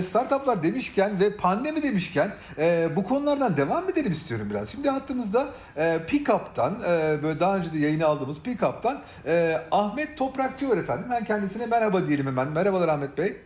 e, 0.00 0.02
startuplar 0.02 0.62
demişken 0.62 1.20
ve 1.20 1.36
pandemi 1.36 1.82
demişken 1.82 2.30
e, 2.58 2.88
bu 2.96 3.04
konulardan 3.04 3.56
devam 3.56 3.88
edelim 3.88 4.12
istiyorum 4.12 4.46
biraz. 4.50 4.70
Şimdi 4.70 4.90
hattımızda 4.90 5.48
e, 5.76 6.00
Pickup'tan 6.06 6.74
e, 6.74 7.22
böyle 7.22 7.40
daha 7.40 7.56
önce 7.56 7.72
de 7.72 7.78
yayını 7.78 8.06
aldığımız 8.06 8.42
Pickup'tan 8.42 9.02
e, 9.26 9.56
Ahmet 9.70 10.18
Toprakçı 10.18 10.68
var 10.68 10.76
efendim. 10.76 11.06
Ben 11.10 11.24
kendisine 11.24 11.66
merhaba 11.66 12.06
diyelim 12.06 12.26
hemen. 12.26 12.48
Merhabalar 12.48 12.88
Ahmet 12.88 13.18
Bey. 13.18 13.36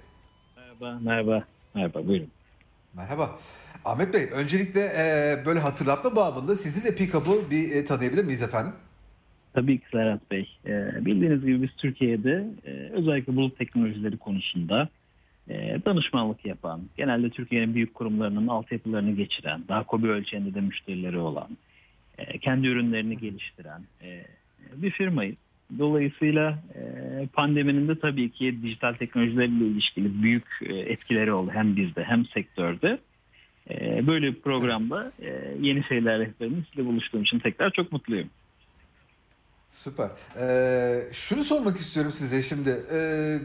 Merhaba, 0.56 0.98
merhaba. 1.02 1.44
Merhaba, 1.74 2.06
buyurun. 2.06 2.28
Merhaba. 2.94 3.38
Ahmet 3.84 4.14
Bey, 4.14 4.28
öncelikle 4.32 4.80
e, 4.80 5.36
böyle 5.46 5.60
hatırlatma 5.60 6.16
babında 6.16 6.56
sizi 6.56 6.84
ve 6.84 6.94
Pickup'u 6.94 7.50
bir 7.50 7.72
e, 7.72 7.84
tanıyabilir 7.84 8.24
miyiz 8.24 8.42
efendim? 8.42 8.72
Tabii 9.54 9.78
ki 9.78 9.84
Serhat 9.92 10.30
Bey. 10.30 10.48
Ee, 10.66 11.04
bildiğiniz 11.06 11.40
gibi 11.40 11.62
biz 11.62 11.70
Türkiye'de 11.76 12.46
e, 12.66 12.70
özellikle 12.70 13.36
bulut 13.36 13.58
teknolojileri 13.58 14.18
konusunda 14.18 14.82
e, 14.82 15.03
danışmanlık 15.84 16.46
yapan, 16.46 16.82
genelde 16.96 17.30
Türkiye'nin 17.30 17.74
büyük 17.74 17.94
kurumlarının 17.94 18.48
altyapılarını 18.48 19.12
geçiren, 19.12 19.62
daha 19.68 19.84
kobi 19.84 20.08
ölçeğinde 20.08 20.54
de 20.54 20.60
müşterileri 20.60 21.18
olan, 21.18 21.48
e, 22.18 22.38
kendi 22.38 22.66
ürünlerini 22.66 23.18
geliştiren 23.18 23.82
e, 24.02 24.26
bir 24.76 24.90
firmayız. 24.90 25.36
Dolayısıyla 25.78 26.58
e, 26.74 26.82
pandeminin 27.26 27.88
de 27.88 27.98
tabii 27.98 28.30
ki 28.30 28.62
dijital 28.62 28.94
teknolojilerle 28.94 29.64
ilişkili 29.64 30.22
büyük 30.22 30.46
etkileri 30.62 31.32
oldu 31.32 31.50
hem 31.54 31.76
bizde 31.76 32.04
hem 32.04 32.26
sektörde. 32.26 32.98
Böyle 34.06 34.34
bir 34.34 34.40
programda 34.40 35.12
yeni 35.60 35.84
şeyler 35.84 36.18
rehberinin 36.18 36.64
sizinle 36.70 36.86
buluştuğum 36.86 37.22
için 37.22 37.38
tekrar 37.38 37.70
çok 37.70 37.92
mutluyum. 37.92 38.30
Süper. 39.68 40.10
Ee, 40.40 41.00
şunu 41.12 41.44
sormak 41.44 41.76
istiyorum 41.76 42.12
size 42.12 42.42
şimdi. 42.42 42.70
Ee, 42.92 43.38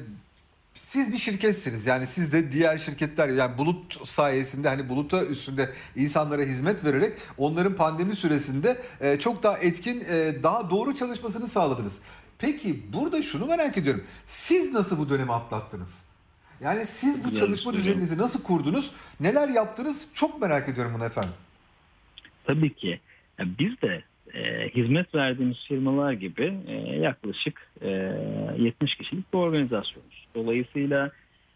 siz 0.74 1.14
bir 1.14 1.18
şirketsiniz. 1.18 1.86
Yani 1.86 2.08
siz 2.08 2.34
de 2.34 2.52
diğer 2.52 2.78
şirketler 2.78 3.28
yani 3.28 3.58
bulut 3.58 4.08
sayesinde 4.08 4.70
hani 4.70 4.90
buluta 4.90 5.26
üstünde 5.26 5.74
insanlara 5.96 6.42
hizmet 6.42 6.84
vererek 6.86 7.14
onların 7.38 7.76
pandemi 7.76 8.16
süresinde 8.16 8.82
e, 9.02 9.20
çok 9.20 9.44
daha 9.44 9.58
etkin, 9.58 10.02
e, 10.02 10.44
daha 10.44 10.70
doğru 10.70 10.96
çalışmasını 10.96 11.48
sağladınız. 11.48 12.02
Peki 12.40 12.94
burada 12.94 13.22
şunu 13.22 13.46
merak 13.46 13.78
ediyorum. 13.78 14.04
Siz 14.28 14.74
nasıl 14.74 14.98
bu 14.98 15.10
dönemi 15.10 15.34
atlattınız? 15.34 16.04
Yani 16.62 16.86
siz 16.86 17.24
bu 17.24 17.34
çalışma 17.34 17.74
düzeninizi 17.74 18.18
nasıl 18.18 18.44
kurdunuz? 18.44 18.92
Neler 19.20 19.50
yaptınız? 19.50 20.08
Çok 20.14 20.42
merak 20.42 20.70
ediyorum 20.70 20.94
bunu 20.96 21.06
efendim. 21.06 21.34
Tabii 22.46 22.74
ki. 22.74 23.00
Biz 23.40 23.82
de 23.82 24.04
e, 24.34 24.70
hizmet 24.70 25.16
verdiğimiz 25.16 25.58
firmalar 25.68 26.14
gibi 26.14 26.54
e, 26.68 26.74
yaklaşık 26.96 27.72
e, 27.82 27.90
70 28.58 28.96
kişilik 28.96 29.34
bir 29.34 29.38
organizasyonuz. 29.38 30.28
Dolayısıyla 30.36 31.12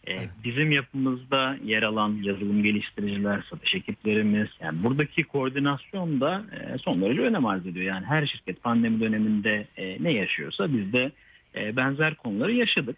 e, 0.08 0.14
bizim 0.44 0.72
yapımızda 0.72 1.58
yer 1.64 1.84
alan 1.84 2.20
yazılım 2.22 2.64
geliştiriciler, 2.64 3.44
satış 3.50 3.76
ekiplerimiz, 3.76 4.48
yani 4.62 4.84
buradaki 4.84 5.24
koordinasyon 5.24 6.22
da 6.22 6.44
e, 6.52 6.78
son 6.78 7.02
derece 7.02 7.22
önem 7.22 7.46
arz 7.46 7.68
ediyor. 7.68 7.86
Yani 7.86 8.06
her 8.06 8.26
şirket 8.26 8.64
pandemi 8.64 9.00
döneminde 9.00 9.68
e, 9.78 10.04
ne 10.04 10.14
yaşıyorsa 10.14 10.74
biz 10.74 10.94
de 10.94 11.12
e, 11.56 11.76
benzer 11.76 12.16
konuları 12.16 12.52
yaşadık. 12.52 12.98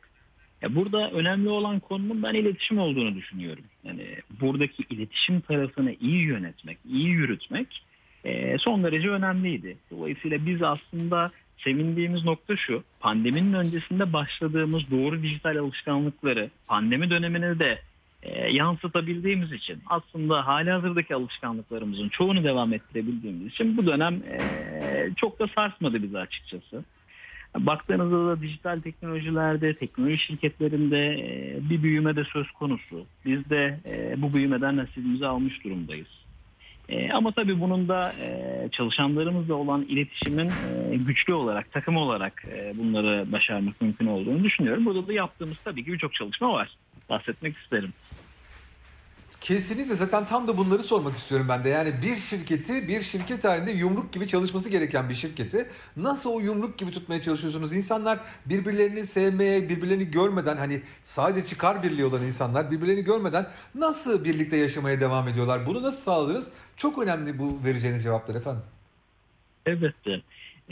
Ya 0.61 0.75
burada 0.75 1.11
önemli 1.11 1.49
olan 1.49 1.79
konunun 1.79 2.23
ben 2.23 2.33
iletişim 2.33 2.77
olduğunu 2.79 3.15
düşünüyorum. 3.15 3.63
Yani 3.83 4.05
buradaki 4.41 4.83
iletişim 4.89 5.41
tarafını 5.41 5.95
iyi 6.01 6.21
yönetmek, 6.21 6.77
iyi 6.89 7.07
yürütmek 7.07 7.83
son 8.59 8.83
derece 8.83 9.09
önemliydi. 9.09 9.77
Dolayısıyla 9.91 10.45
biz 10.45 10.63
aslında 10.63 11.31
sevindiğimiz 11.57 12.25
nokta 12.25 12.57
şu. 12.57 12.83
Pandeminin 12.99 13.53
öncesinde 13.53 14.13
başladığımız 14.13 14.91
doğru 14.91 15.23
dijital 15.23 15.57
alışkanlıkları 15.57 16.49
pandemi 16.67 17.09
dönemine 17.09 17.59
de 17.59 17.79
e, 18.23 18.51
yansıtabildiğimiz 18.51 19.51
için 19.51 19.79
aslında 19.85 20.47
hali 20.47 20.71
hazırdaki 20.71 21.15
alışkanlıklarımızın 21.15 22.09
çoğunu 22.09 22.43
devam 22.43 22.73
ettirebildiğimiz 22.73 23.47
için 23.47 23.77
bu 23.77 23.85
dönem 23.85 24.13
e, 24.13 24.39
çok 25.15 25.39
da 25.39 25.47
sarsmadı 25.47 26.03
bizi 26.03 26.19
açıkçası. 26.19 26.83
Baktığınızda 27.57 28.27
da 28.27 28.41
dijital 28.41 28.81
teknolojilerde, 28.81 29.73
teknoloji 29.73 30.17
şirketlerinde 30.17 31.13
e, 31.13 31.57
bir 31.69 31.83
büyüme 31.83 32.15
de 32.15 32.23
söz 32.23 32.51
konusu. 32.51 33.05
Biz 33.25 33.49
de 33.49 33.79
bu 34.17 34.33
büyümeden 34.33 34.77
nasibimizi 34.77 35.27
almış 35.27 35.63
durumdayız. 35.63 36.24
E, 36.89 37.11
ama 37.11 37.31
tabii 37.31 37.59
bunun 37.59 37.87
da 37.87 38.13
e, 38.13 38.69
çalışanlarımızla 38.71 39.53
olan 39.53 39.81
iletişimin 39.81 40.49
e, 40.91 40.95
güçlü 40.95 41.33
olarak, 41.33 41.71
takım 41.71 41.97
olarak 41.97 42.45
e, 42.51 42.73
bunları 42.77 43.31
başarmak 43.31 43.81
mümkün 43.81 44.07
olduğunu 44.07 44.43
düşünüyorum. 44.43 44.85
Burada 44.85 45.07
da 45.07 45.13
yaptığımız 45.13 45.57
tabii 45.63 45.85
ki 45.85 45.93
birçok 45.93 46.13
çalışma 46.13 46.53
var. 46.53 46.69
Bahsetmek 47.09 47.57
isterim. 47.57 47.93
Kesinlikle 49.45 49.95
zaten 49.95 50.25
tam 50.25 50.47
da 50.47 50.57
bunları 50.57 50.83
sormak 50.83 51.17
istiyorum 51.17 51.47
ben 51.49 51.63
de. 51.63 51.69
Yani 51.69 51.93
bir 52.01 52.17
şirketi 52.17 52.87
bir 52.87 53.01
şirket 53.01 53.43
halinde 53.43 53.71
yumruk 53.71 54.13
gibi 54.13 54.27
çalışması 54.27 54.69
gereken 54.69 55.09
bir 55.09 55.15
şirketi 55.15 55.67
nasıl 55.97 56.29
o 56.29 56.39
yumruk 56.39 56.77
gibi 56.77 56.91
tutmaya 56.91 57.21
çalışıyorsunuz? 57.21 57.73
İnsanlar 57.73 58.19
birbirlerini 58.45 59.05
sevmeye, 59.05 59.69
birbirlerini 59.69 60.11
görmeden 60.11 60.57
hani 60.57 60.81
sadece 61.03 61.45
çıkar 61.45 61.83
birliği 61.83 62.05
olan 62.05 62.23
insanlar 62.23 62.71
birbirlerini 62.71 63.03
görmeden 63.03 63.47
nasıl 63.75 64.23
birlikte 64.25 64.57
yaşamaya 64.57 64.99
devam 64.99 65.27
ediyorlar? 65.27 65.65
Bunu 65.65 65.83
nasıl 65.83 66.01
sağladınız? 66.01 66.49
Çok 66.77 66.99
önemli 67.03 67.39
bu 67.39 67.59
vereceğiniz 67.65 68.03
cevaplar 68.03 68.35
efendim. 68.35 68.63
Elbette. 69.65 70.21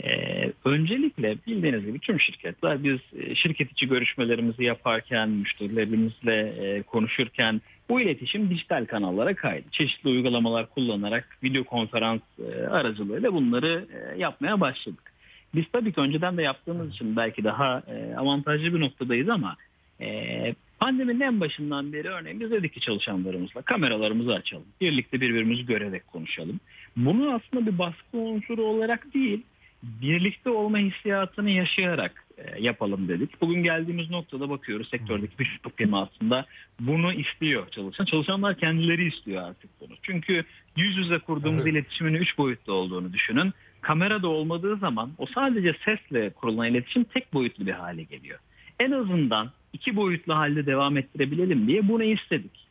Ee, 0.02 0.52
öncelikle 0.64 1.36
bildiğiniz 1.46 1.86
gibi 1.86 1.98
tüm 1.98 2.20
şirketler 2.20 2.84
biz 2.84 2.98
e, 3.18 3.34
şirket 3.34 3.72
içi 3.72 3.88
görüşmelerimizi 3.88 4.64
yaparken, 4.64 5.28
müşterilerimizle 5.28 6.36
e, 6.36 6.82
konuşurken 6.82 7.60
bu 7.88 8.00
iletişim 8.00 8.50
dijital 8.50 8.86
kanallara 8.86 9.34
kaydı. 9.34 9.64
Çeşitli 9.70 10.10
uygulamalar 10.10 10.70
kullanarak 10.70 11.38
video 11.42 11.64
konferans 11.64 12.20
e, 12.38 12.66
aracılığıyla 12.66 13.32
bunları 13.32 13.86
e, 13.92 14.18
yapmaya 14.18 14.60
başladık. 14.60 15.12
Biz 15.54 15.64
tabii 15.72 15.92
ki 15.92 16.00
önceden 16.00 16.36
de 16.36 16.42
yaptığımız 16.42 16.90
için 16.90 17.16
belki 17.16 17.44
daha 17.44 17.82
e, 17.88 18.16
avantajlı 18.16 18.74
bir 18.74 18.80
noktadayız 18.80 19.28
ama 19.28 19.56
e, 20.00 20.54
pandeminin 20.80 21.20
en 21.20 21.40
başından 21.40 21.92
beri 21.92 22.08
örneğin 22.08 22.40
biz 22.40 22.50
dedik 22.50 22.72
ki 22.72 22.80
çalışanlarımızla 22.80 23.62
kameralarımızı 23.62 24.34
açalım. 24.34 24.66
Birlikte 24.80 25.20
birbirimizi 25.20 25.66
görerek 25.66 26.06
konuşalım. 26.06 26.60
Bunu 26.96 27.30
aslında 27.34 27.66
bir 27.66 27.78
baskı 27.78 28.18
unsuru 28.18 28.62
olarak 28.62 29.14
değil, 29.14 29.42
birlikte 29.84 30.50
olma 30.50 30.78
hissiyatını 30.78 31.50
yaşayarak 31.50 32.24
e, 32.38 32.62
yapalım 32.62 33.08
dedik. 33.08 33.40
Bugün 33.40 33.62
geldiğimiz 33.62 34.10
noktada 34.10 34.50
bakıyoruz 34.50 34.88
sektördeki 34.88 35.38
birçok 35.38 35.78
firma 35.78 36.02
aslında 36.02 36.46
bunu 36.80 37.12
istiyor 37.12 37.68
çalışan. 37.70 38.04
Çalışanlar 38.04 38.58
kendileri 38.58 39.06
istiyor 39.06 39.42
artık 39.42 39.70
bunu. 39.80 39.92
Çünkü 40.02 40.44
yüz 40.76 40.96
yüze 40.96 41.18
kurduğumuz 41.18 41.62
Evet. 41.62 41.72
iletişimin 41.72 42.14
üç 42.14 42.38
boyutlu 42.38 42.72
olduğunu 42.72 43.12
düşünün. 43.12 43.52
Kamerada 43.80 44.28
olmadığı 44.28 44.76
zaman 44.76 45.10
o 45.18 45.26
sadece 45.26 45.74
sesle 45.84 46.30
kurulan 46.30 46.70
iletişim 46.70 47.04
tek 47.04 47.34
boyutlu 47.34 47.66
bir 47.66 47.72
hale 47.72 48.02
geliyor. 48.02 48.38
En 48.80 48.90
azından 48.90 49.50
iki 49.72 49.96
boyutlu 49.96 50.34
halde 50.34 50.66
devam 50.66 50.96
ettirebilelim 50.96 51.66
diye 51.66 51.88
bunu 51.88 52.04
istedik. 52.04 52.66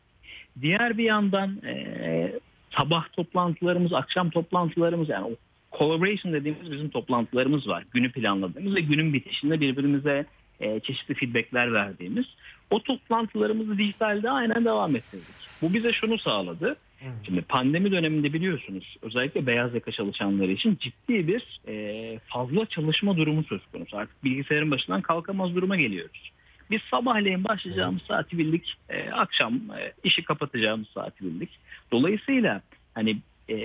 Diğer 0.61 0.97
bir 0.97 1.03
yandan 1.03 1.61
e, 1.65 2.33
sabah 2.77 3.11
toplantılarımız, 3.13 3.93
akşam 3.93 4.29
toplantılarımız 4.29 5.09
yani 5.09 5.35
collaboration 5.77 6.33
dediğimiz 6.33 6.71
bizim 6.71 6.89
toplantılarımız 6.89 7.67
var. 7.67 7.83
Günü 7.91 8.11
planladığımız 8.11 8.75
ve 8.75 8.81
günün 8.81 9.13
bitişinde 9.13 9.61
birbirimize 9.61 10.25
e, 10.59 10.79
çeşitli 10.79 11.13
feedbackler 11.13 11.73
verdiğimiz. 11.73 12.25
O 12.71 12.83
toplantılarımızı 12.83 13.77
dijitalde 13.77 14.29
aynen 14.29 14.65
devam 14.65 14.95
ettirdik. 14.95 15.35
Bu 15.61 15.73
bize 15.73 15.93
şunu 15.93 16.17
sağladı. 16.17 16.77
Şimdi 17.25 17.41
pandemi 17.41 17.91
döneminde 17.91 18.33
biliyorsunuz 18.33 18.97
özellikle 19.01 19.47
beyaz 19.47 19.73
yaka 19.73 19.91
çalışanları 19.91 20.51
için 20.51 20.77
ciddi 20.81 21.27
bir 21.27 21.59
e, 21.67 22.19
fazla 22.27 22.65
çalışma 22.65 23.17
durumu 23.17 23.43
söz 23.43 23.61
konusu. 23.71 23.97
Artık 23.97 24.23
bilgisayarın 24.23 24.71
başından 24.71 25.01
kalkamaz 25.01 25.55
duruma 25.55 25.75
geliyoruz. 25.75 26.31
Biz 26.71 26.81
sabahleyin 26.81 27.43
başlayacağımız 27.43 28.01
saati 28.01 28.37
bildik, 28.37 28.77
e, 28.89 29.09
akşam 29.09 29.53
e, 29.55 29.93
işi 30.03 30.23
kapatacağımız 30.23 30.87
saati 30.87 31.25
bildik. 31.25 31.49
Dolayısıyla 31.91 32.61
hani 32.93 33.17
e, 33.49 33.57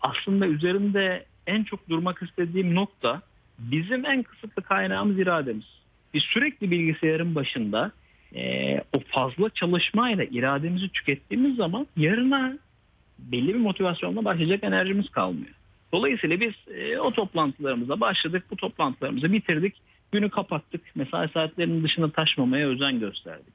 aslında 0.00 0.46
üzerinde 0.46 1.24
en 1.46 1.64
çok 1.64 1.88
durmak 1.88 2.22
istediğim 2.22 2.74
nokta 2.74 3.22
bizim 3.58 4.06
en 4.06 4.22
kısıtlı 4.22 4.62
kaynağımız 4.62 5.18
irademiz. 5.18 5.64
Biz 6.14 6.22
sürekli 6.22 6.70
bilgisayarın 6.70 7.34
başında 7.34 7.92
e, 8.34 8.76
o 8.92 9.00
fazla 9.06 9.50
çalışmayla 9.50 10.24
irademizi 10.24 10.88
tükettiğimiz 10.88 11.56
zaman 11.56 11.86
yarına 11.96 12.58
belli 13.18 13.48
bir 13.48 13.60
motivasyonla 13.60 14.24
başlayacak 14.24 14.64
enerjimiz 14.64 15.08
kalmıyor. 15.08 15.54
Dolayısıyla 15.92 16.40
biz 16.40 16.54
e, 16.74 16.98
o 16.98 17.12
toplantılarımıza 17.12 18.00
başladık, 18.00 18.44
bu 18.50 18.56
toplantılarımızı 18.56 19.32
bitirdik, 19.32 19.74
günü 20.12 20.30
kapattık, 20.30 20.80
mesai 20.94 21.28
saatlerinin 21.28 21.84
dışına 21.84 22.10
taşmamaya 22.10 22.68
özen 22.68 23.00
gösterdik. 23.00 23.54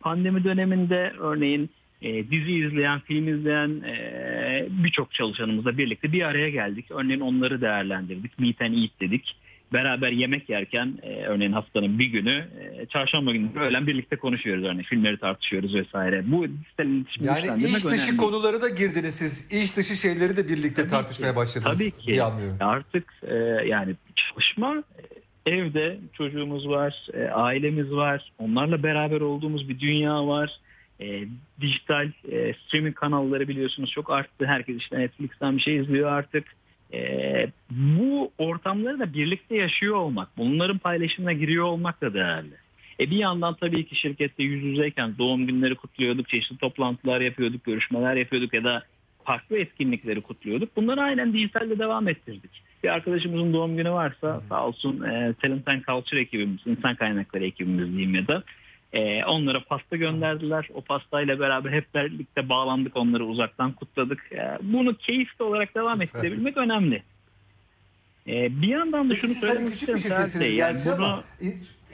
Pandemi 0.00 0.44
döneminde 0.44 1.12
örneğin 1.18 1.70
e, 2.02 2.30
dizi 2.30 2.52
izleyen, 2.52 3.00
film 3.00 3.28
izleyen 3.38 3.68
e, 3.68 4.66
birçok 4.70 5.14
çalışanımızla 5.14 5.78
birlikte 5.78 6.12
bir 6.12 6.22
araya 6.22 6.50
geldik. 6.50 6.86
Örneğin 6.90 7.20
onları 7.20 7.60
değerlendirdik, 7.60 8.38
meet 8.38 8.62
and 8.62 8.74
eat 8.74 8.90
dedik. 9.00 9.36
beraber 9.72 10.10
yemek 10.12 10.48
yerken 10.48 10.98
e, 11.02 11.24
örneğin 11.24 11.52
haftanın 11.52 11.98
bir 11.98 12.06
günü 12.06 12.48
e, 12.60 12.86
çarşamba 12.86 13.32
günü 13.32 13.48
öğlen 13.60 13.86
birlikte 13.86 14.16
konuşuyoruz 14.16 14.64
örneğin 14.64 14.82
filmleri 14.82 15.18
tartışıyoruz 15.18 15.74
vesaire. 15.74 16.22
Bu 16.26 16.46
dijital 16.48 16.86
iletişimi 16.86 17.26
Yani 17.26 17.64
iş 17.64 17.84
dışı 17.84 17.88
önemli. 17.88 18.16
konuları 18.16 18.62
da 18.62 18.68
girdiniz 18.68 19.14
siz. 19.14 19.52
İş 19.62 19.76
dışı 19.76 19.96
şeyleri 19.96 20.36
de 20.36 20.48
birlikte 20.48 20.82
Tabii 20.82 20.90
tartışmaya 20.90 21.30
ki, 21.30 21.36
başladınız 21.36 21.78
Tabii 21.78 21.90
ki. 21.90 22.22
Artık 22.60 23.14
e, 23.22 23.34
yani 23.66 23.94
çalışma 24.16 24.84
e, 25.46 25.52
evde 25.52 25.98
çocuğumuz 26.12 26.68
var, 26.68 27.06
e, 27.14 27.28
ailemiz 27.28 27.90
var, 27.90 28.32
onlarla 28.38 28.82
beraber 28.82 29.20
olduğumuz 29.20 29.68
bir 29.68 29.80
dünya 29.80 30.26
var. 30.26 30.60
E, 31.00 31.24
dijital 31.60 32.10
e, 32.32 32.54
streaming 32.54 32.94
kanalları 32.94 33.48
biliyorsunuz 33.48 33.90
çok 33.90 34.10
arttı. 34.10 34.46
Herkes 34.46 34.76
işte 34.76 34.98
Netflix'ten 34.98 35.56
bir 35.56 35.62
şey 35.62 35.76
izliyor 35.76 36.12
artık. 36.12 36.44
E, 36.92 37.00
bu 37.70 38.32
ortamları 38.38 38.98
da 38.98 39.12
birlikte 39.12 39.56
yaşıyor 39.56 39.94
olmak, 39.94 40.28
bunların 40.36 40.78
paylaşımına 40.78 41.32
giriyor 41.32 41.64
olmak 41.64 42.00
da 42.00 42.14
değerli. 42.14 42.54
E 43.00 43.10
bir 43.10 43.16
yandan 43.16 43.54
tabii 43.54 43.86
ki 43.86 43.96
şirkette 43.96 44.42
yüz 44.42 44.64
yüzeyken 44.64 45.18
doğum 45.18 45.46
günleri 45.46 45.74
kutluyorduk, 45.74 46.28
çeşitli 46.28 46.56
toplantılar 46.56 47.20
yapıyorduk, 47.20 47.64
görüşmeler 47.64 48.16
yapıyorduk 48.16 48.54
ya 48.54 48.64
da 48.64 48.82
farklı 49.24 49.58
etkinlikleri 49.58 50.20
kutluyorduk. 50.20 50.76
Bunları 50.76 51.00
aynen 51.00 51.32
dijitalde 51.32 51.78
devam 51.78 52.08
ettirdik. 52.08 52.50
Bir 52.84 52.88
arkadaşımızın 52.88 53.52
doğum 53.52 53.76
günü 53.76 53.90
varsa 53.90 54.42
sağ 54.48 54.66
olsun 54.66 55.02
e, 55.02 55.34
Talent 55.42 55.68
and 55.68 55.82
Culture 55.82 56.20
ekibimiz, 56.20 56.60
insan 56.66 56.94
kaynakları 56.94 57.44
ekibimiz 57.44 57.88
diyeyim 57.92 58.14
ya 58.14 58.28
da 58.28 58.42
e, 58.96 59.24
onlara 59.24 59.64
pasta 59.64 59.96
gönderdiler. 59.96 60.68
O 60.74 60.80
pastayla 60.80 61.40
beraber 61.40 61.72
hep 61.72 61.94
birlikte 61.94 62.48
bağlandık, 62.48 62.96
onları 62.96 63.24
uzaktan 63.24 63.72
kutladık. 63.72 64.32
E, 64.32 64.58
bunu 64.62 64.96
keyifli 64.96 65.44
olarak 65.44 65.74
devam 65.74 66.02
ettirebilmek 66.02 66.56
önemli. 66.56 67.02
E, 68.26 68.62
bir 68.62 68.68
yandan 68.68 69.10
da 69.10 69.14
şunu 69.14 69.30
siz 69.30 69.42
hani 69.42 69.52
söylemek 69.52 69.72
küçük 69.72 69.88
bir 69.88 69.94
isterim 69.94 70.16
Serhat 70.16 70.32
şirketsiniz 70.32 70.54
gerçi 70.54 70.84
bunu, 70.84 71.04
ama 71.04 71.24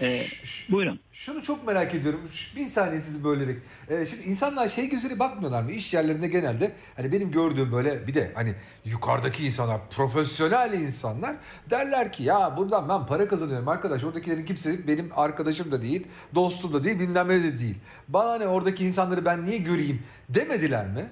e, 0.00 0.18
ş- 0.44 0.72
buyurun. 0.72 1.00
şunu 1.12 1.42
çok 1.42 1.66
merak 1.66 1.94
ediyorum. 1.94 2.20
Bir 2.56 2.66
saniye 2.66 3.00
sizi 3.00 3.24
bölerek. 3.24 3.56
Ee, 3.88 4.06
şimdi 4.06 4.22
insanlar 4.22 4.68
şey 4.68 4.88
gözüyle 4.88 5.18
bakmıyorlar 5.18 5.62
mı? 5.62 5.72
İş 5.72 5.94
yerlerinde 5.94 6.28
genelde 6.28 6.72
hani 6.96 7.12
benim 7.12 7.30
gördüğüm 7.30 7.72
böyle 7.72 8.06
bir 8.06 8.14
de 8.14 8.32
hani 8.34 8.54
yukarıdaki 8.84 9.46
insanlar, 9.46 9.80
profesyonel 9.90 10.72
insanlar 10.72 11.36
derler 11.70 12.12
ki 12.12 12.22
ya 12.22 12.54
buradan 12.56 12.88
ben 12.88 13.06
para 13.06 13.28
kazanıyorum 13.28 13.68
arkadaş. 13.68 14.04
Oradakilerin 14.04 14.44
kimse 14.44 14.86
benim 14.88 15.10
arkadaşım 15.16 15.72
da 15.72 15.82
değil, 15.82 16.06
dostum 16.34 16.72
da 16.74 16.84
değil, 16.84 17.00
bilmem 17.00 17.28
ne 17.28 17.42
de 17.44 17.58
değil. 17.58 17.76
Bana 18.08 18.38
ne 18.38 18.46
oradaki 18.46 18.84
insanları 18.84 19.24
ben 19.24 19.44
niye 19.44 19.58
göreyim 19.58 20.02
demediler 20.28 20.86
mi? 20.86 21.10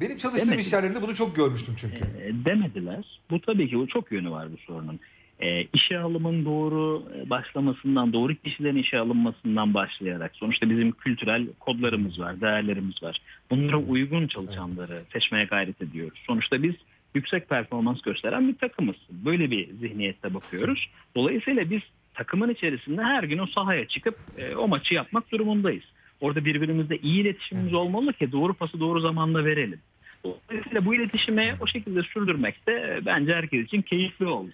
Benim 0.00 0.16
çalıştığım 0.16 0.48
Demediler. 0.48 0.66
iş 0.66 0.72
yerlerinde 0.72 1.02
bunu 1.02 1.14
çok 1.14 1.36
görmüştüm 1.36 1.74
çünkü. 1.78 1.96
E, 1.96 2.44
demediler. 2.44 3.20
Bu 3.30 3.40
tabii 3.40 3.68
ki 3.70 3.76
bu 3.78 3.86
çok 3.88 4.12
yönü 4.12 4.30
var 4.30 4.52
bu 4.52 4.56
sorunun. 4.56 5.00
E, 5.40 5.66
işe 5.72 5.98
alımın 5.98 6.44
doğru 6.44 7.02
e, 7.16 7.30
başlamasından, 7.30 8.12
doğru 8.12 8.34
kişilerin 8.34 8.76
işe 8.76 8.98
alınmasından 8.98 9.74
başlayarak 9.74 10.36
sonuçta 10.36 10.70
bizim 10.70 10.92
kültürel 10.92 11.46
kodlarımız 11.60 12.20
var, 12.20 12.40
değerlerimiz 12.40 13.02
var. 13.02 13.18
Bunlara 13.50 13.76
uygun 13.76 14.26
çalışanları 14.26 15.02
seçmeye 15.12 15.44
gayret 15.44 15.82
ediyoruz. 15.82 16.18
Sonuçta 16.26 16.62
biz 16.62 16.74
yüksek 17.14 17.48
performans 17.48 18.02
gösteren 18.02 18.48
bir 18.48 18.54
takımız. 18.54 18.96
Böyle 19.10 19.50
bir 19.50 19.68
zihniyette 19.80 20.34
bakıyoruz. 20.34 20.88
Dolayısıyla 21.16 21.70
biz 21.70 21.80
takımın 22.14 22.50
içerisinde 22.50 23.02
her 23.02 23.22
gün 23.22 23.38
o 23.38 23.46
sahaya 23.46 23.88
çıkıp 23.88 24.18
e, 24.38 24.56
o 24.56 24.68
maçı 24.68 24.94
yapmak 24.94 25.32
durumundayız. 25.32 25.84
Orada 26.20 26.44
birbirimizle 26.44 26.98
iyi 26.98 27.20
iletişimimiz 27.20 27.74
olmalı 27.74 28.12
ki 28.12 28.32
doğru 28.32 28.54
pası 28.54 28.80
doğru 28.80 29.00
zamanda 29.00 29.44
verelim. 29.44 29.80
Dolayısıyla 30.24 30.84
bu 30.84 30.94
iletişimi 30.94 31.54
o 31.60 31.66
şekilde 31.66 32.02
sürdürmek 32.02 32.66
de 32.66 32.72
e, 32.72 33.06
bence 33.06 33.34
herkes 33.34 33.66
için 33.66 33.82
keyifli 33.82 34.26
oldu. 34.26 34.50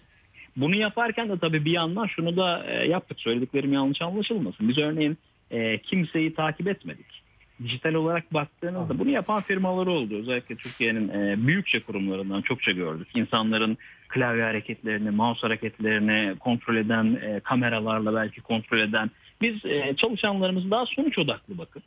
Bunu 0.57 0.77
yaparken 0.77 1.29
de 1.29 1.39
tabii 1.39 1.65
bir 1.65 1.71
yandan 1.71 2.07
şunu 2.07 2.37
da 2.37 2.67
e, 2.67 2.89
yaptık. 2.89 3.21
Söylediklerim 3.21 3.73
yanlış 3.73 4.03
anlaşılmasın. 4.03 4.69
Biz 4.69 4.79
örneğin 4.79 5.19
e, 5.51 5.79
kimseyi 5.79 6.35
takip 6.35 6.69
etmedik. 6.69 7.23
Dijital 7.63 7.95
olarak 7.95 8.35
baktığınızda 8.35 8.99
bunu 8.99 9.11
yapan 9.11 9.41
firmalar 9.41 9.87
oldu. 9.87 10.15
Özellikle 10.15 10.57
Türkiye'nin 10.57 11.09
e, 11.09 11.47
büyükçe 11.47 11.81
kurumlarından 11.81 12.43
çokça 12.43 12.73
gördük. 12.73 13.09
İnsanların 13.15 13.79
klavye 14.09 14.43
hareketlerini, 14.43 15.11
mouse 15.11 15.41
hareketlerini 15.41 16.39
kontrol 16.39 16.77
eden, 16.77 17.19
e, 17.23 17.41
kameralarla 17.41 18.15
belki 18.15 18.41
kontrol 18.41 18.79
eden. 18.79 19.11
Biz 19.41 19.65
e, 19.65 19.97
çalışanlarımız 19.97 20.71
daha 20.71 20.87
sonuç 20.87 21.19
odaklı 21.19 21.59
bakıp 21.59 21.83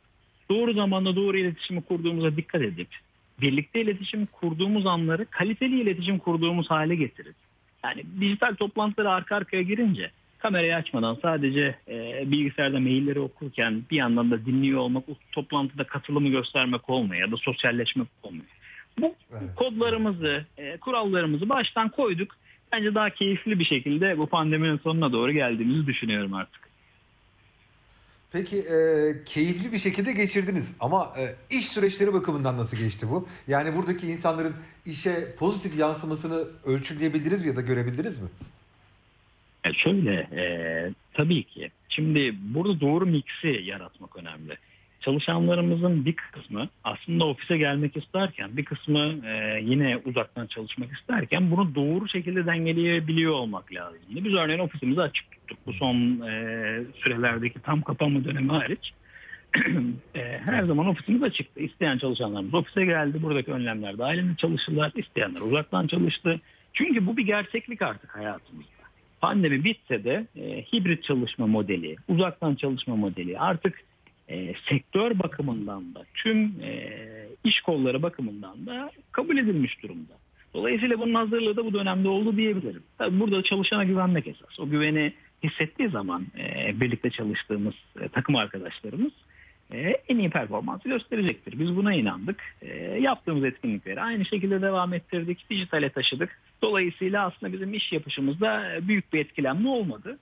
doğru 0.50 0.72
zamanda 0.72 1.16
doğru 1.16 1.38
iletişimi 1.38 1.82
kurduğumuza 1.82 2.36
dikkat 2.36 2.62
edip 2.62 2.88
birlikte 3.40 3.80
iletişim 3.80 4.26
kurduğumuz 4.26 4.86
anları 4.86 5.26
kaliteli 5.26 5.80
iletişim 5.80 6.18
kurduğumuz 6.18 6.70
hale 6.70 6.94
getirip 6.94 7.34
yani 7.86 8.04
dijital 8.20 8.54
toplantılara 8.54 9.10
arka 9.10 9.36
arkaya 9.36 9.62
girince 9.62 10.10
kamerayı 10.38 10.76
açmadan 10.76 11.18
sadece 11.22 11.74
e, 11.88 12.22
bilgisayarda 12.30 12.80
mailleri 12.80 13.20
okurken 13.20 13.82
bir 13.90 13.96
yandan 13.96 14.30
da 14.30 14.46
dinliyor 14.46 14.80
olmak, 14.80 15.08
o 15.08 15.12
toplantıda 15.32 15.84
katılımı 15.84 16.28
göstermek 16.28 16.90
olmuyor 16.90 17.26
ya 17.26 17.32
da 17.32 17.36
sosyalleşmek 17.36 18.08
olmuyor. 18.22 18.46
Bu 18.98 19.14
Evet. 19.32 19.54
kodlarımızı, 19.56 20.44
e, 20.58 20.76
kurallarımızı 20.76 21.48
baştan 21.48 21.88
koyduk. 21.88 22.36
Bence 22.72 22.94
daha 22.94 23.10
keyifli 23.10 23.58
bir 23.58 23.64
şekilde 23.64 24.18
bu 24.18 24.26
pandeminin 24.26 24.78
sonuna 24.78 25.12
doğru 25.12 25.32
geldiğimizi 25.32 25.86
düşünüyorum 25.86 26.34
artık. 26.34 26.65
Peki 28.32 28.56
e, 28.58 28.76
keyifli 29.24 29.72
bir 29.72 29.78
şekilde 29.78 30.12
geçirdiniz 30.12 30.72
ama 30.80 31.12
e, 31.18 31.56
iş 31.56 31.68
süreçleri 31.68 32.12
bakımından 32.12 32.56
nasıl 32.56 32.76
geçti 32.76 33.10
bu? 33.10 33.28
Yani 33.48 33.76
buradaki 33.76 34.06
insanların 34.06 34.54
işe 34.86 35.34
pozitif 35.38 35.78
yansımasını 35.78 36.44
ölçümleyebildiniz 36.64 37.42
mi 37.42 37.48
ya 37.48 37.56
da 37.56 37.60
görebildiniz 37.60 38.18
mi? 38.18 38.28
E 39.64 39.72
şöyle 39.72 40.12
e, 40.14 40.44
tabii 41.14 41.44
ki 41.44 41.70
şimdi 41.88 42.34
burada 42.54 42.80
doğru 42.80 43.06
mixi 43.06 43.62
yaratmak 43.64 44.16
önemli. 44.16 44.58
Çalışanlarımızın 45.00 46.04
bir 46.04 46.16
kısmı 46.16 46.68
aslında 46.84 47.26
ofise 47.26 47.58
gelmek 47.58 47.96
isterken 47.96 48.56
bir 48.56 48.64
kısmı 48.64 49.14
e, 49.26 49.60
yine 49.62 49.96
uzaktan 50.04 50.46
çalışmak 50.46 50.92
isterken 50.92 51.50
bunu 51.50 51.74
doğru 51.74 52.08
şekilde 52.08 52.46
dengeleyebiliyor 52.46 53.32
olmak 53.32 53.72
lazım. 53.72 53.98
Biz 54.10 54.34
örneğin 54.34 54.58
ofisimizi 54.58 55.02
açık 55.02 55.30
tuttuk 55.30 55.58
bu 55.66 55.72
son 55.72 55.96
e, 56.20 56.80
sürelerdeki 57.02 57.60
tam 57.60 57.82
kapanma 57.82 58.24
dönemi 58.24 58.52
hariç. 58.52 58.92
E, 60.14 60.38
her 60.44 60.62
zaman 60.62 60.86
ofisimiz 60.86 61.22
açıktı. 61.22 61.60
İsteyen 61.60 61.98
çalışanlarımız 61.98 62.54
ofise 62.54 62.84
geldi. 62.84 63.22
Buradaki 63.22 63.52
önlemler 63.52 63.98
dahilinde 63.98 64.36
çalıştılar. 64.36 64.92
İsteyenler 64.96 65.40
uzaktan 65.40 65.86
çalıştı. 65.86 66.40
Çünkü 66.72 67.06
bu 67.06 67.16
bir 67.16 67.26
gerçeklik 67.26 67.82
artık 67.82 68.16
hayatımızda. 68.16 68.70
Pandemi 69.20 69.64
bitse 69.64 70.04
de 70.04 70.26
e, 70.36 70.62
hibrit 70.62 71.04
çalışma 71.04 71.46
modeli, 71.46 71.96
uzaktan 72.08 72.54
çalışma 72.54 72.96
modeli 72.96 73.38
artık 73.38 73.84
e, 74.28 74.54
sektör 74.68 75.18
bakımından 75.18 75.94
da 75.94 76.04
tüm 76.14 76.44
e, 76.62 76.98
iş 77.44 77.60
kolları 77.60 78.02
bakımından 78.02 78.66
da 78.66 78.90
kabul 79.12 79.38
edilmiş 79.38 79.82
durumda. 79.82 80.12
Dolayısıyla 80.54 80.98
bunun 80.98 81.14
hazırlığı 81.14 81.56
da 81.56 81.64
bu 81.64 81.74
dönemde 81.74 82.08
oldu 82.08 82.36
diyebilirim. 82.36 82.82
Tabii 82.98 83.20
burada 83.20 83.42
çalışana 83.42 83.84
güvenmek 83.84 84.26
esas. 84.26 84.60
O 84.60 84.68
güveni 84.68 85.12
hissettiği 85.42 85.88
zaman 85.88 86.26
e, 86.38 86.80
birlikte 86.80 87.10
çalıştığımız 87.10 87.74
e, 88.00 88.08
takım 88.08 88.36
arkadaşlarımız 88.36 89.12
e, 89.72 89.78
en 90.08 90.18
iyi 90.18 90.30
performansı 90.30 90.88
gösterecektir. 90.88 91.58
Biz 91.58 91.76
buna 91.76 91.94
inandık. 91.94 92.42
E, 92.62 92.68
yaptığımız 93.00 93.44
etkinlikleri 93.44 94.00
aynı 94.00 94.24
şekilde 94.24 94.62
devam 94.62 94.94
ettirdik. 94.94 95.50
Dijitale 95.50 95.90
taşıdık. 95.90 96.40
Dolayısıyla 96.62 97.26
aslında 97.26 97.52
bizim 97.52 97.74
iş 97.74 97.92
yapışımızda 97.92 98.74
e, 98.74 98.88
büyük 98.88 99.12
bir 99.12 99.20
etkilenme 99.20 99.68
olmadı. 99.68 100.18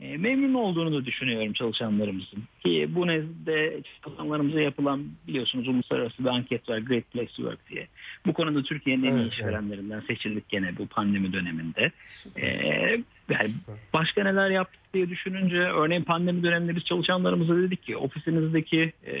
E, 0.00 0.16
memnun 0.16 0.54
olduğunu 0.54 0.92
da 0.92 1.04
düşünüyorum 1.04 1.52
çalışanlarımızın. 1.52 2.42
Ki 2.64 2.88
bu 2.94 3.06
nezde 3.06 3.82
çalışanlarımıza 4.04 4.60
yapılan 4.60 5.04
biliyorsunuz 5.28 5.68
uluslararası 5.68 6.24
bir 6.24 6.28
anket 6.28 6.68
var 6.68 6.78
Great 6.78 7.10
Place 7.10 7.26
to 7.26 7.36
Work 7.36 7.70
diye. 7.70 7.86
Bu 8.26 8.32
konuda 8.32 8.62
Türkiye'nin 8.62 9.04
en 9.04 9.16
iyi 9.16 9.22
Evet, 9.22 9.32
işverenlerinden 9.32 10.00
seçildik 10.00 10.48
gene 10.48 10.78
bu 10.78 10.86
pandemi 10.86 11.32
döneminde. 11.32 11.92
Süper. 12.22 12.42
Ee, 12.42 13.02
yani 13.30 13.50
başka 13.92 14.24
neler 14.24 14.50
yaptık 14.50 14.80
diye 14.94 15.10
düşününce 15.10 15.58
örneğin 15.58 16.02
pandemi 16.02 16.42
döneminde 16.42 16.76
biz 16.76 16.84
çalışanlarımıza 16.84 17.56
dedik 17.56 17.82
ki 17.82 17.96
ofisinizdeki 17.96 18.92
e, 19.06 19.16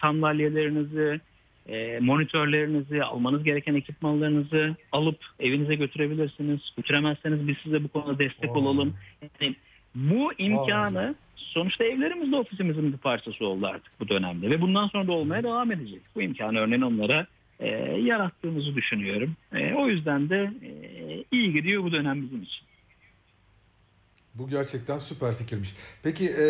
sandalyelerinizi, 0.00 1.20
e, 1.68 1.98
monitörlerinizi, 2.00 3.04
almanız 3.04 3.44
gereken 3.44 3.74
ekipmanlarınızı 3.74 4.76
alıp 4.92 5.18
evinize 5.40 5.74
götürebilirsiniz. 5.74 6.60
Götüremezseniz 6.76 7.48
biz 7.48 7.56
size 7.62 7.84
bu 7.84 7.88
konuda 7.88 8.18
destek 8.18 8.50
Vay. 8.50 8.62
olalım. 8.62 8.94
Yani 9.40 9.56
bu 9.94 10.32
imkanı 10.38 11.14
sonuçta 11.36 11.84
evlerimiz 11.84 12.32
de 12.32 12.36
ofisimizin 12.36 12.92
bir 12.92 12.98
parçası 12.98 13.46
oldu 13.46 13.66
artık 13.66 14.00
bu 14.00 14.08
dönemde 14.08 14.50
ve 14.50 14.60
bundan 14.60 14.88
sonra 14.88 15.06
da 15.06 15.12
olmaya 15.12 15.42
devam 15.42 15.72
edecek. 15.72 16.00
Bu 16.14 16.22
imkanı 16.22 16.58
örneğin 16.58 16.82
onlara 16.82 17.26
e, 17.60 17.68
yarattığımızı 18.00 18.74
düşünüyorum. 18.74 19.36
E, 19.52 19.74
o 19.74 19.88
yüzden 19.88 20.30
de 20.30 20.50
e, 20.62 21.24
iyi 21.32 21.52
gidiyor 21.52 21.82
bu 21.82 21.92
dönem 21.92 22.22
bizim 22.22 22.42
için. 22.42 22.64
Bu 24.34 24.48
gerçekten 24.48 24.98
süper 24.98 25.34
fikirmiş. 25.34 25.74
Peki 26.02 26.24
e, 26.24 26.46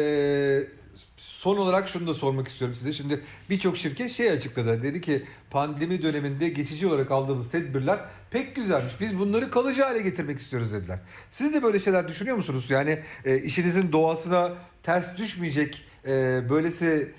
son 1.16 1.56
olarak 1.56 1.88
şunu 1.88 2.06
da 2.06 2.14
sormak 2.14 2.48
istiyorum 2.48 2.74
size. 2.74 2.92
Şimdi 2.92 3.20
birçok 3.50 3.76
şirket 3.76 4.10
şey 4.10 4.30
açıkladı. 4.30 4.82
Dedi 4.82 5.00
ki 5.00 5.24
pandemi 5.50 6.02
döneminde 6.02 6.48
geçici 6.48 6.86
olarak 6.86 7.10
aldığımız 7.10 7.50
tedbirler 7.50 8.00
pek 8.30 8.56
güzelmiş. 8.56 9.00
Biz 9.00 9.18
bunları 9.18 9.50
kalıcı 9.50 9.82
hale 9.82 10.02
getirmek 10.02 10.38
istiyoruz 10.38 10.72
dediler. 10.72 10.98
Siz 11.30 11.54
de 11.54 11.62
böyle 11.62 11.80
şeyler 11.80 12.08
düşünüyor 12.08 12.36
musunuz? 12.36 12.70
Yani 12.70 12.98
e, 13.24 13.38
işinizin 13.38 13.92
doğasına 13.92 14.52
ters 14.82 15.18
düşmeyecek 15.18 15.84
e, 16.06 16.42
böylesi 16.50 17.12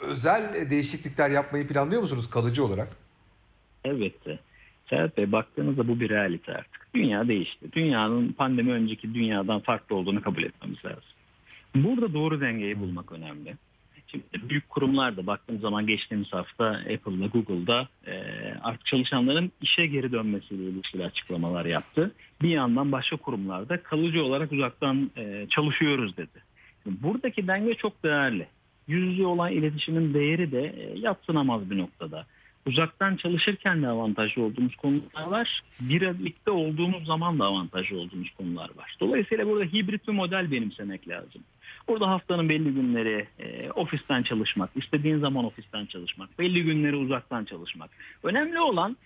özel 0.00 0.70
değişiklikler 0.70 1.30
yapmayı 1.30 1.68
planlıyor 1.68 2.02
musunuz 2.02 2.30
kalıcı 2.30 2.64
olarak? 2.64 2.88
Elbette. 3.84 4.38
Serhat 4.90 5.16
Bey 5.16 5.32
baktığınızda 5.32 5.88
bu 5.88 6.00
bir 6.00 6.10
realite 6.10 6.52
artık. 6.52 6.88
Dünya 6.94 7.28
değişti. 7.28 7.72
Dünyanın 7.72 8.32
pandemi 8.32 8.72
önceki 8.72 9.14
dünyadan 9.14 9.60
farklı 9.60 9.96
olduğunu 9.96 10.22
kabul 10.22 10.42
etmemiz 10.42 10.84
lazım. 10.84 11.02
Burada 11.74 12.14
doğru 12.14 12.40
dengeyi 12.40 12.80
bulmak 12.80 13.12
önemli. 13.12 13.56
Şimdi 14.06 14.24
büyük 14.48 14.68
kurumlar 14.68 15.16
da 15.16 15.26
baktığım 15.26 15.60
zaman 15.60 15.86
geçtiğimiz 15.86 16.32
hafta 16.32 16.66
Apple'da, 16.66 17.26
Google'da 17.26 17.88
e, 18.06 18.14
artık 18.62 18.86
çalışanların 18.86 19.52
işe 19.62 19.86
geri 19.86 20.12
dönmesiyle 20.12 20.62
ilişkili 20.62 21.04
açıklamalar 21.04 21.64
yaptı. 21.64 22.12
Bir 22.42 22.48
yandan 22.48 22.92
başka 22.92 23.16
kurumlarda 23.16 23.82
kalıcı 23.82 24.24
olarak 24.24 24.52
uzaktan 24.52 25.10
e, 25.16 25.46
çalışıyoruz 25.50 26.16
dedi. 26.16 26.42
Şimdi 26.82 27.02
buradaki 27.02 27.46
denge 27.46 27.74
çok 27.74 28.02
değerli. 28.02 28.46
Yüz 28.88 29.12
yüze 29.12 29.26
olan 29.26 29.52
iletişimin 29.52 30.14
değeri 30.14 30.52
de 30.52 30.62
e, 30.62 30.98
yatsınamaz 30.98 31.70
bir 31.70 31.78
noktada 31.78 32.26
uzaktan 32.66 33.16
çalışırken 33.16 33.82
de 33.82 33.88
avantajlı 33.88 34.42
olduğumuz 34.42 34.76
konular 34.76 35.26
var. 35.26 35.62
Birlikte 35.80 36.50
olduğumuz 36.50 37.06
zaman 37.06 37.38
da 37.38 37.44
avantajlı 37.44 37.98
olduğumuz 37.98 38.30
konular 38.30 38.70
var. 38.76 38.96
Dolayısıyla 39.00 39.46
burada 39.46 39.64
hibrit 39.64 40.08
bir 40.08 40.12
model 40.12 40.50
benimsemek 40.50 41.08
lazım. 41.08 41.42
Burada 41.88 42.10
haftanın 42.10 42.48
belli 42.48 42.74
günleri 42.74 43.26
e, 43.38 43.70
ofisten 43.70 44.22
çalışmak, 44.22 44.70
istediğin 44.76 45.18
zaman 45.18 45.44
ofisten 45.44 45.86
çalışmak, 45.86 46.38
belli 46.38 46.64
günleri 46.64 46.96
uzaktan 46.96 47.44
çalışmak. 47.44 47.90
Önemli 48.22 48.60
olan 48.60 48.96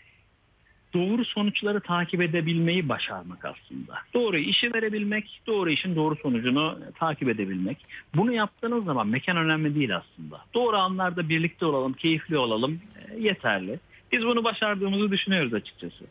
doğru 0.95 1.25
sonuçları 1.25 1.81
takip 1.81 2.23
edebilmeyi 2.23 2.89
başarmak 2.89 3.45
aslında. 3.45 3.99
Doğru 4.15 4.39
işi 4.39 4.75
verebilmek, 4.75 5.41
doğru 5.47 5.71
işin 5.71 5.97
doğru 5.97 6.17
sonucunu 6.17 6.79
takip 6.99 7.29
edebilmek. 7.29 7.79
Bunu 8.15 8.33
yaptığınız 8.33 8.85
zaman 8.85 9.09
mekan 9.09 9.37
önemli 9.37 9.75
değil 9.75 9.97
aslında. 9.97 10.41
Doğru 10.55 10.77
anlarda 10.77 11.29
birlikte 11.29 11.67
olalım, 11.67 11.93
keyifli 11.93 12.39
olalım 12.39 12.81
e, 12.97 13.21
yeterli. 13.21 13.81
Biz 14.13 14.27
bunu 14.27 14.45
başardığımızı 14.45 15.11
düşünüyoruz 15.11 15.55
açıkçası. 15.55 16.05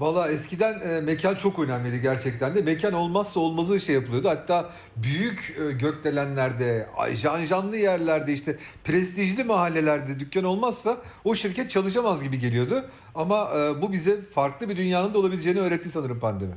Valla 0.00 0.30
eskiden 0.30 0.80
e, 0.80 1.00
mekan 1.00 1.34
çok 1.34 1.58
önemliydi 1.58 2.02
gerçekten 2.02 2.54
de. 2.54 2.62
Mekan 2.62 2.92
olmazsa 2.92 3.40
olmazı 3.40 3.80
şey 3.80 3.94
yapılıyordu. 3.94 4.28
Hatta 4.28 4.70
büyük 4.96 5.56
e, 5.58 5.72
gökdelenlerde, 5.72 6.86
janjanlı 7.14 7.76
yerlerde 7.76 8.32
işte 8.32 8.58
prestijli 8.84 9.44
mahallelerde 9.44 10.20
dükkan 10.20 10.44
olmazsa 10.44 10.96
o 11.24 11.34
şirket 11.34 11.70
çalışamaz 11.70 12.24
gibi 12.24 12.38
geliyordu. 12.38 12.84
Ama 13.14 13.48
e, 13.56 13.82
bu 13.82 13.92
bize 13.92 14.20
farklı 14.20 14.68
bir 14.68 14.76
dünyanın 14.76 15.14
da 15.14 15.18
olabileceğini 15.18 15.60
öğretti 15.60 15.88
sanırım 15.88 16.20
pandemi. 16.20 16.54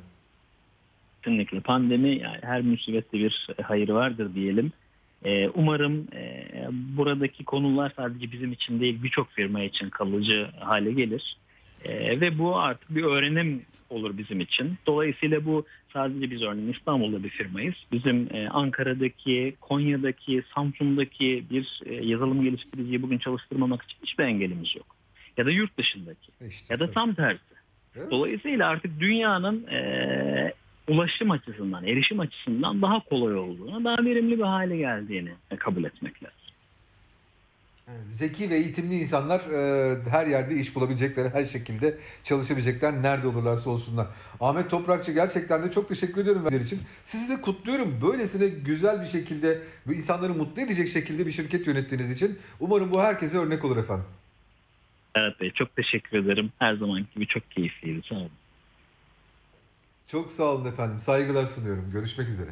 Kesinlikle 1.24 1.60
pandemi 1.60 2.10
yani 2.10 2.39
her 2.41 2.62
musibette 2.62 3.17
bir 3.17 3.48
hayır 3.63 3.89
vardır 3.89 4.36
diyelim. 4.36 4.72
Ee, 5.25 5.50
umarım 5.50 6.08
e, 6.13 6.48
buradaki 6.72 7.46
konular 7.46 7.93
sadece 7.96 8.31
bizim 8.31 8.51
için 8.51 8.79
değil 8.79 9.03
birçok 9.03 9.29
firma 9.31 9.63
için 9.63 9.89
kalıcı 9.89 10.48
hale 10.60 10.91
gelir. 10.91 11.38
Ee, 11.86 12.22
ve 12.22 12.38
bu 12.38 12.58
artık 12.58 12.96
bir 12.96 13.04
öğrenim 13.04 13.66
olur 13.90 14.18
bizim 14.18 14.40
için. 14.40 14.78
Dolayısıyla 14.88 15.46
bu 15.46 15.66
sadece 15.94 16.32
biz 16.32 16.42
örneğin 16.42 16.74
İstanbul'da 16.74 17.24
bir 17.24 17.30
firmayız. 17.30 17.76
Bizim 17.92 18.28
e, 18.34 18.50
Ankara'daki, 18.50 19.56
Konya'daki, 19.62 20.44
Samsun'daki 20.56 21.44
bir 21.52 21.82
e, 21.86 21.94
yazılım 22.06 22.44
geliştiriciyi 22.44 23.02
bugün 23.02 23.18
çalıştırmamak 23.18 23.84
için 23.84 23.98
hiçbir 24.04 24.24
engelimiz 24.24 24.76
yok. 24.76 24.96
Ya 25.38 25.46
da 25.46 25.52
yurt 25.52 25.78
dışındaki. 25.78 26.32
İşte, 26.50 26.74
Ya 26.74 26.80
da 26.80 26.86
tabii. 26.86 26.94
tam 26.94 27.14
tersi. 27.14 27.40
Evet. 27.96 28.12
Dolayısıyla 28.12 28.68
artık 28.68 29.00
dünyanın 29.00 29.68
e, 29.68 30.54
ulaşım 30.88 31.32
açısından, 31.32 31.88
erişim 31.88 32.20
açısından 32.20 32.82
daha 32.82 33.00
kolay 33.00 33.36
olduğunu, 33.36 33.84
daha 33.84 34.06
verimli 34.06 34.38
bir 34.38 34.44
hale 34.44 34.78
geldiğini 34.78 35.32
kabul 35.60 35.84
etmek 35.84 36.24
lazım. 36.24 36.38
Zeki 38.10 38.50
ve 38.50 38.55
eğitimli 38.55 39.00
insanlar 39.00 39.39
e, 39.39 40.10
her 40.10 40.27
yerde 40.27 40.55
iş 40.55 40.75
bulabilecekler, 40.75 41.31
her 41.31 41.46
şekilde 41.46 41.98
çalışabilecekler 42.24 43.01
nerede 43.01 43.27
olurlarsa 43.27 43.69
olsunlar. 43.69 44.08
Ahmet 44.39 44.69
Toprakçı 44.69 45.12
gerçekten 45.12 45.63
de 45.63 45.72
çok 45.72 45.89
teşekkür 45.89 46.22
ediyorum 46.22 46.43
verdiğiniz 46.43 46.67
için. 46.67 46.81
Sizi 47.03 47.38
de 47.38 47.41
kutluyorum. 47.41 48.01
Böylesine 48.01 48.48
güzel 48.48 49.01
bir 49.01 49.08
şekilde 49.08 49.62
bu 49.88 49.93
insanları 49.93 50.34
mutlu 50.34 50.62
edecek 50.62 50.89
şekilde 50.89 51.25
bir 51.25 51.31
şirket 51.31 51.67
yönettiğiniz 51.67 52.12
için. 52.12 52.39
Umarım 52.60 52.91
bu 52.91 53.01
herkese 53.01 53.38
örnek 53.38 53.65
olur 53.65 53.77
efendim. 53.77 54.05
Evet 55.15 55.41
Bey 55.41 55.51
çok 55.51 55.75
teşekkür 55.75 56.17
ederim. 56.17 56.51
Her 56.60 56.75
zamanki 56.75 57.13
gibi 57.15 57.27
çok 57.27 57.51
keyifliydi. 57.51 58.08
Sağ 58.08 58.15
olun. 58.15 58.31
Çok 60.08 60.31
sağ 60.31 60.43
olun 60.43 60.65
efendim. 60.65 61.00
Saygılar 61.00 61.46
sunuyorum. 61.46 61.91
Görüşmek 61.91 62.27
üzere. 62.27 62.50